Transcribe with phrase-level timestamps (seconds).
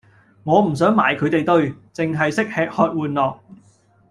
[0.45, 3.37] 我唔想埋佢地堆，剩係識吃喝玩樂